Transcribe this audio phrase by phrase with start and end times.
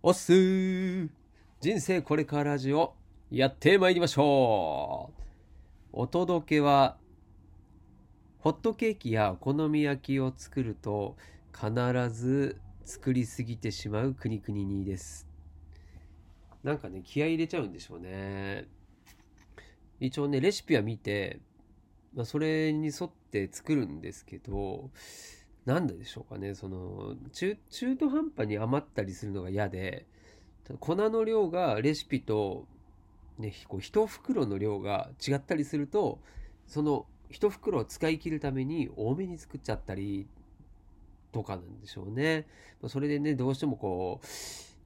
[0.00, 1.08] おっすー。
[1.60, 2.94] 人生これからラジオ
[3.32, 5.22] やってまいりましょう。
[5.92, 6.96] お届けは
[8.38, 11.16] ホットケーキやお好み焼きを作ると
[11.52, 11.72] 必
[12.10, 15.26] ず作りすぎてしまうくにくににです。
[16.62, 18.68] なんかね気合い入れちゃうんでしょうね。
[19.98, 21.40] 一応ねレシピは見て、
[22.14, 24.90] まあ、それに沿って作るんですけど
[25.68, 30.06] なんでしょうかね、その、中、中途半端に余ったりするのが嫌で、
[30.80, 32.66] 粉の量がレシピと、
[33.38, 36.20] ね、こう一袋の量が違ったりすると、
[36.66, 40.26] その一袋を使い切るために多めに作っちゃったり
[41.32, 42.46] とかなんでしょうね。
[42.86, 44.22] それでね、どうしてもこ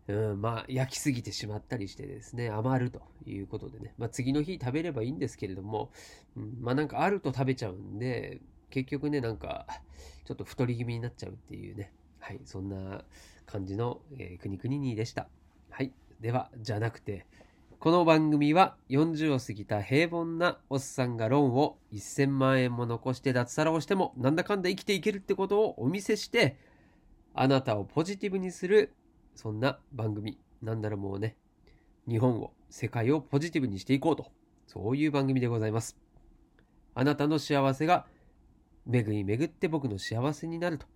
[0.09, 5.93] う、うん、まあ、焼きすぎてしまったりしてですね、余るということでね、まあ、次の日食べればいいんですけれども、
[6.37, 8.41] うん、まあなんかあると食べちゃうんで、
[8.73, 9.67] 結局ね、なんか、
[10.25, 13.05] ちょっと太り気味になっちゃうっていうね、はい、そんな
[13.45, 15.29] 感じの、えー、くにくににでした。
[15.71, 15.93] はい。
[16.21, 17.27] では、じゃなくて、
[17.79, 26.57] この番組は40を過ぎた平凡なおっさんがローンを1000万円も残して脱サラをしてもなんだかんだ生きていけるってことをお見せして、
[27.35, 28.95] あなたをポジティブにする、
[29.35, 30.39] そんな番組。
[30.63, 31.37] なんだろうもうね、
[32.09, 34.31] 日本を、世界をポジティブにしていこうと。
[34.67, 35.99] そういう番組でございます。
[36.95, 38.07] あなたの幸せが
[38.87, 40.87] 巡り巡って僕の幸せになると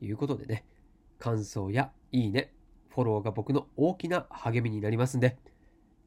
[0.00, 0.64] いうことでね、
[1.18, 2.52] 感想やいいね、
[2.88, 5.36] フォローが僕の大きな励みになりますんで、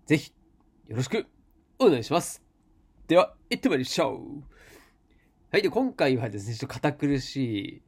[0.05, 0.33] ぜひ
[0.87, 1.25] よろしく
[1.79, 2.43] お願いします。
[3.07, 4.43] では、行ってまいりましょう。
[5.51, 7.81] はい、で、今回はですね、ちょっと堅苦しい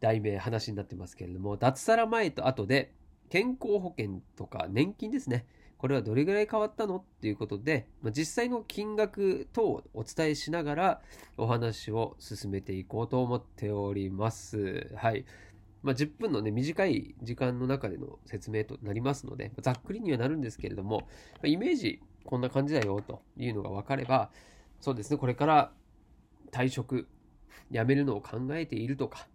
[0.00, 2.92] 題名、話になってますけれども、脱サラ前と後で、
[3.30, 5.46] 健康保険とか年金ですね。
[5.78, 6.96] これはどれぐらい変わったの？
[6.96, 11.00] っていうことで、まあ、実際の金額等をお伝えしながら
[11.36, 14.90] お話を進めていこうと思っております。
[14.96, 15.24] はい。
[15.82, 21.08] まあ、10分のね、短い時間の中での説明となりますので、ざっくりにはなるんですけれども、
[21.44, 24.30] イメージこんな感じだよというのが分かれば、
[24.80, 25.72] そうですね、これから
[26.50, 27.06] 退職、
[27.70, 29.28] 辞めるのを考えているとか、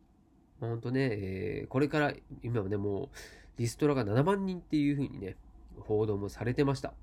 [0.59, 3.09] 本当ね、えー、これから今はね、もう
[3.57, 5.37] リストラが7万人っていうふうにね、
[5.79, 6.93] 報道もされてました。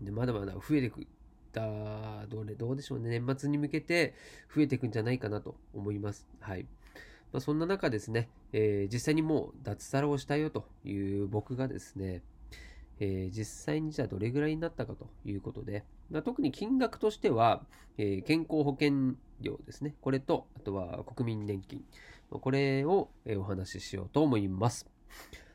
[0.00, 1.06] でまだまだ増えてく
[1.52, 4.14] だどれどうでしょうね年末に向けて
[4.54, 6.26] 増えていくんじゃないかなと思います。
[6.40, 6.66] はい
[7.32, 12.22] まあ、そんな中ですね、えー、実際にもう脱サラをしたよという僕がですね、
[13.00, 17.64] えー、実際にじゃあどれぐらいになったかということで、まあ、特に金額としては、
[17.98, 19.96] えー、健康保険料ですね。
[20.00, 21.84] これと、あとは国民年金。
[22.30, 24.86] これをお話ししようと思います。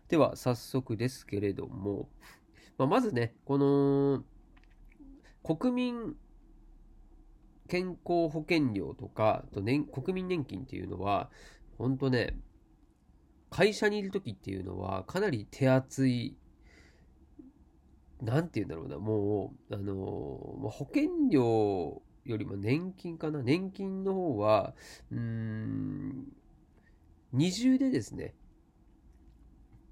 [0.09, 2.09] では、早速ですけれども、
[2.78, 4.24] まあ、まずね、この、
[5.44, 6.16] 国民
[7.68, 11.30] 健康保険料とか、と年国民年金っていうのは、
[11.78, 12.36] 本当ね、
[13.52, 16.36] 会社にいる時っていうのは、かなり手厚い、
[18.22, 19.94] なんて言うんだろうな、もう、あの、
[20.69, 24.74] 保険料よりも年金かな、年金の方は、
[25.12, 26.28] うん、
[27.31, 28.34] 二重でですね、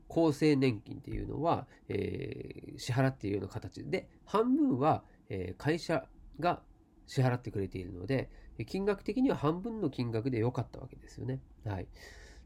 [0.09, 6.05] 厚生年金っていうのは、えー、支払っているような形で、半分は、えー、会社
[6.39, 6.61] が
[7.05, 8.29] 支払ってくれているので、
[8.65, 11.39] 金額的には半分の金額で良かったわけですよね。
[11.65, 11.87] はい。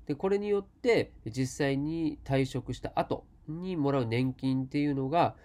[0.06, 5.36] で、これによって、実際に退職した後にもらう年金っていうのが、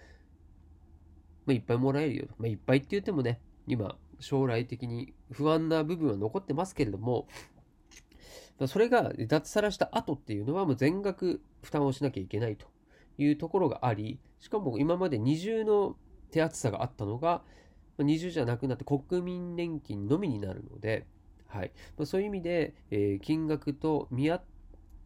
[1.45, 2.25] まあ、いっぱいもらえるよ。
[2.37, 7.27] まあ、いっぱいって言ってもね、今、将来的に不安な部分は残ってますけれども、
[8.65, 12.65] それが脱サラした後っていうのはもう全額負担をしなきゃいけないと
[13.19, 15.95] いうところがあり、しかも今まで二重の
[16.31, 17.43] 手厚さがあったのが、
[17.99, 21.05] 二重じゃなくなって国民年金のみになるので、
[21.47, 21.71] はい。
[22.05, 24.43] そういう意味で、えー、金額と見合っ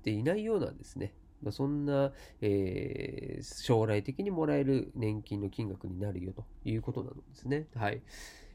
[0.04, 1.14] ていないようなんですね。
[1.50, 7.68] そんな、えー、将来的にもらえる年金の金額になるよということなんですね。
[7.76, 8.02] はい。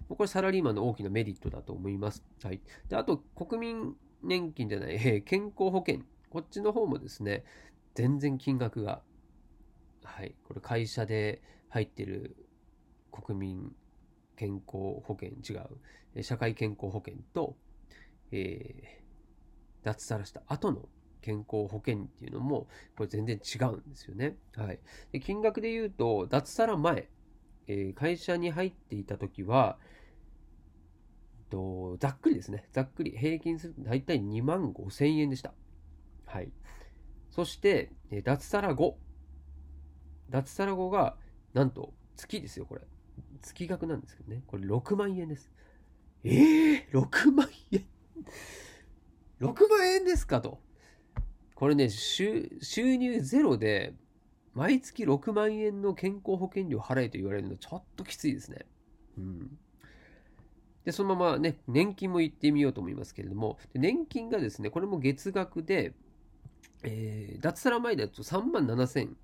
[0.09, 2.23] これサラリーマンの大きなメリットだと思います。
[2.43, 2.61] はい。
[2.89, 3.97] で、あと、国民
[4.27, 6.03] 年金じゃない、 え、健康保険。
[6.31, 7.45] こっちの方もですね、
[7.95, 9.03] 全然金額が、
[10.03, 12.37] はい、これ会社で入ってる
[13.11, 13.77] 国民
[14.37, 15.59] 健康保険違
[16.15, 17.57] う、社会健康保険と、
[18.33, 20.89] えー、脱サラした後の
[21.23, 24.37] 健康保険っていうのも、これ全然違うんですよね。
[24.55, 24.79] はい。
[25.13, 27.09] で金額で言うと、脱サラ前、
[27.67, 29.79] えー、会社に入っていた時は、
[31.51, 32.69] と、ざっくりですね。
[32.73, 35.53] ざっくり平均すると大体2万5千円でした。
[36.25, 36.51] はい。
[37.31, 37.93] そして、
[38.25, 38.99] 脱サラ後。
[40.31, 41.17] 脱サラ後が、
[41.55, 42.83] なんと、月ですよ、これ。
[43.43, 44.43] 月額なんですけどね。
[44.47, 45.51] これ6万円です。
[46.25, 47.87] ええー、6万円
[49.41, 50.61] ?6 万円ですかと。
[51.55, 53.95] これね、収入ゼロで、
[54.55, 58.67] 毎月6万円の健康保険料払えと言われるのちょっときついですね。
[59.19, 59.59] うん。
[60.87, 65.93] で、そのままね、年金も言ってみようと思いますけれども、年金がですね、これも月額で、
[66.85, 69.17] えー、脱サラ前だと3万7000円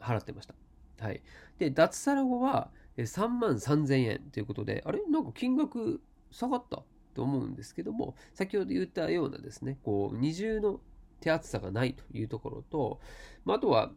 [0.00, 0.54] 払ってました。
[0.98, 1.22] はい。
[1.58, 5.00] で、脱サラ後は3万3000円ということで、あれ？
[5.10, 6.00] なんか金額
[6.30, 6.82] 下がった？
[7.12, 10.80] と思うんですけども、先ほど言ったようなですね、こう、二重の
[11.20, 13.00] 手厚さがないというところと、
[13.44, 13.90] まあ、あとは、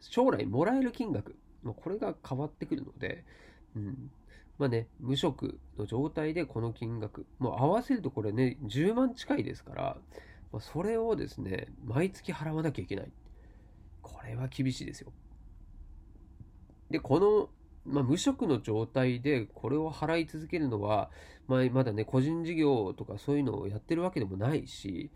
[0.00, 3.24] 将来もらえる金額、これが変わってくるので、
[3.76, 4.10] うん、
[4.62, 9.96] まあね、無職の状態でこの金額、もう合わせるとこれね、10万近いですから、
[10.52, 13.10] まあ、それをですね、毎月払わなきゃいけない。
[14.02, 15.12] これは厳しいですよ。
[16.90, 17.48] で、この、
[17.92, 21.10] まあ、無職の状態でこれを払い続けるのは、
[21.48, 25.10] まあ、まだね、個人事業とかそういうのをやってるわけでもないし、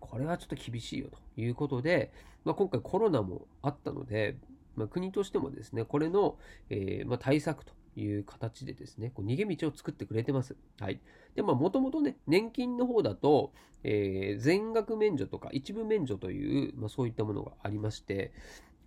[0.00, 2.12] これはちょっと厳しいよということで、
[2.44, 4.36] まあ、今回コロナもあったので、
[4.74, 6.38] まあ、国としてもですね、これの、
[6.70, 10.56] えー、まあ、対策という形でですね、こう逃げ道を作ってくれてます。
[10.78, 11.00] はい。
[11.34, 13.52] で、まあ、もともとね、年金の方だと、
[13.82, 18.32] えー、全額免除とか一部免除という、まあ、そういったものがありまして、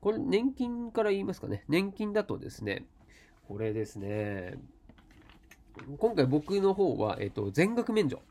[0.02, 2.86] これ年金から言いますかね、年金だとですね、
[3.48, 4.56] これですね、
[5.98, 8.22] 今回僕の方は、えっ、ー、と、全額免除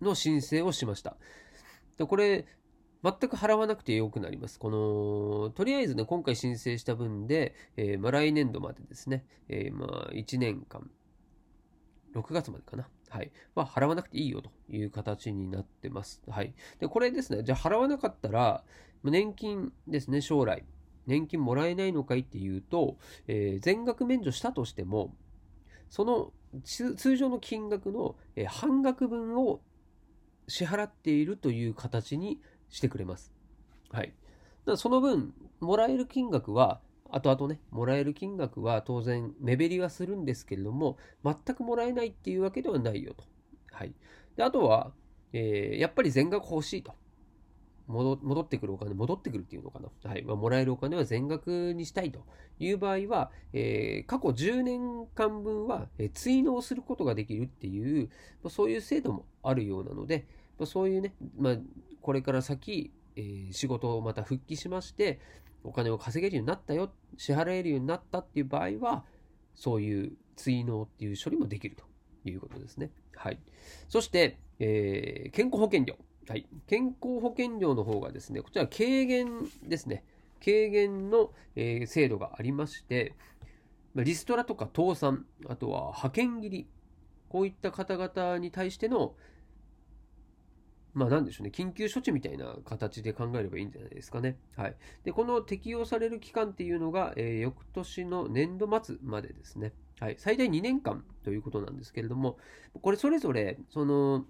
[0.00, 1.16] の申請をしました。
[1.98, 2.46] でこれ、
[3.02, 4.58] 全く払わなくてよくなります。
[4.58, 10.90] この、とりあえずね、今回申請した分で、えー、まあ、来年度までですね、えー、まあ、1年間、
[12.14, 12.88] 6月までかな。
[13.08, 13.32] はい。
[13.54, 16.22] まあ、払わなくていいよという形になってます。
[16.28, 16.54] はい。
[16.78, 18.64] で、これですね、じゃあ払わなかったら、
[19.02, 20.64] 年金ですね、将来、
[21.06, 25.14] 年金もらえないのかいっていうと、えー、全額免除したとしても、
[25.88, 26.32] その
[26.64, 29.60] 通常の金額の半額分を
[30.46, 33.32] 支払っているという形にしてくれます。
[33.90, 34.14] はい。
[34.66, 36.80] だその分、もらえる金額は、
[37.10, 43.24] 後々ね、もらえる金額は当然目減りはするんですけれども、全くもらえないっていうわけではないよと。
[43.72, 43.92] はい。
[44.36, 44.92] で、あとは、
[45.32, 46.94] えー、やっぱり全額欲しいと。
[47.88, 49.88] 戻ってくるお金、戻ってくるっていうのかな。
[50.08, 50.22] はい。
[50.22, 52.24] まあ、もらえるお金は全額にしたいと
[52.60, 58.08] いう場合は、えー、過去10年間分は、えー、追納することができるっていう、
[58.44, 60.28] まあ、そういう制度もあるようなので、
[60.60, 61.56] まあ、そういうね、まあ、
[62.02, 65.18] これから先、えー、仕事をまた復帰しまして、
[65.64, 69.04] お金を稼げるようになったよ、支払えるようになったっていう場合は、
[69.54, 71.84] そういう追納っていう処理もできると
[72.28, 72.90] いうことですね。
[73.16, 73.38] はい。
[73.88, 75.96] そして、えー、健康保険料。
[76.28, 76.46] はい。
[76.66, 80.04] 健康保険料の方がですね、こちら軽減ですね。
[80.44, 83.14] 軽減の、えー、制度がありまして、
[83.96, 86.66] リストラとか倒産、あとは派遣切り、
[87.30, 89.14] こういった方々に対しての、
[90.92, 94.36] まあなんでしょうね、緊急処置みたいな形で考えればいいんじゃないですかね。
[94.56, 94.76] はい。
[95.04, 99.72] で、この適用される期間っていうのが、えー、翌年の年度末までですね。
[100.00, 100.16] はい。
[100.18, 102.38] 最大2年間ということなんですけれども、
[102.80, 104.26] これそれぞれ、その、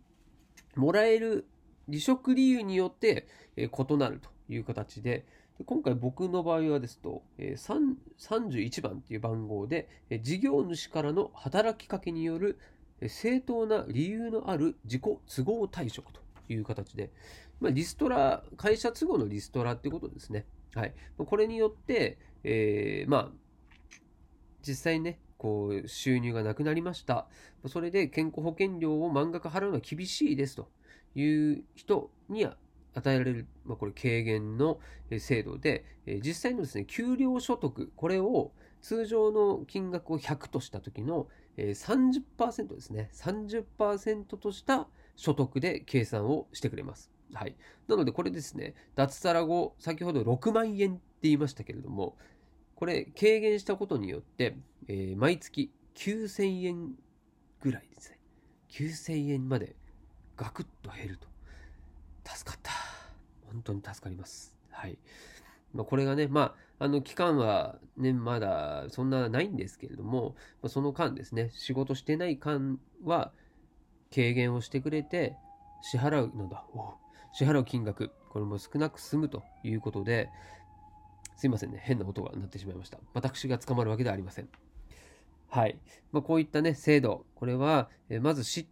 [0.77, 1.47] もらえる
[1.89, 3.27] 離職理由によって、
[3.57, 5.27] えー、異なるという形で、
[5.59, 12.59] で今回僕の場合はですと、えー、31番っていう番号で、えー、事業主からの働きかけによる、
[13.01, 16.21] えー、正当な理由のある自己都合退職と
[16.53, 17.11] いう形で、
[17.61, 20.47] まあ、リストラ、会社都合のリストラってことですね。
[20.75, 20.95] はい。
[21.19, 23.31] これによって、えー、まあ、
[24.63, 27.27] 実際にね、こう、収入がなくなりました。
[27.67, 30.71] それで健康保険料を満額払うのは厳しいですと
[31.15, 32.57] いう人には
[32.95, 34.81] 与えられる、まあ、これ軽減の
[35.19, 35.85] 制度で、
[36.25, 44.89] 実際のですね、給料所得、これを通常の金額を100とした時の30%ですね、30%とした
[45.21, 47.11] 所得で計算をしてくれます。
[47.35, 47.55] はい。
[47.89, 52.17] なのでこれですね、脱サラ後、先ほど6万円って言いましたけれども、
[52.75, 54.57] これ軽減したことによって、
[54.89, 56.95] えー、毎月9000円
[57.61, 58.19] ぐらいですね。
[58.71, 59.77] 9000円まで
[60.39, 61.29] ガクッと減ると。
[62.25, 62.73] 助かった。
[63.53, 64.57] 本当に助かります。
[64.71, 64.97] はい。
[65.75, 73.33] まあ、これがね、まあ、あの、期間はね、まだそんなないんですけれども、ま、その間ですね、仕事してない間は、
[74.15, 75.37] 軽減をしてくれて、
[75.83, 76.65] 支払うのだ。
[77.33, 80.31] 支払う金額、これも少なく済むということで、
[81.37, 82.99] すいませんね、変な音が鳴ってしまいました。
[83.15, 84.49] 私が捕まるわけではありません。
[85.49, 85.79] はい。
[86.13, 88.67] まあ、こういったね、制度、これは、えまず知っ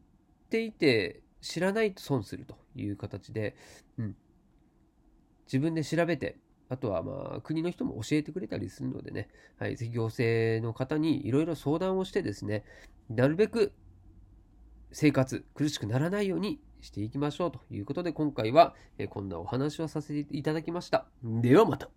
[0.51, 3.57] ていて、知らないと損するという形で、
[3.97, 4.17] うん。
[5.47, 6.37] 自分で調べて、
[6.69, 9.29] あとはまあ国の人も教えてくれたりするのでね、
[9.59, 12.65] はい、行政の方にいろいろ相談をしてですね、
[13.09, 13.73] なるべく
[14.93, 18.75] 生活苦しくならないようにしていきましょうということで今回は
[19.11, 21.07] こんなお話をさせていただきました。
[21.23, 21.89] ではまた。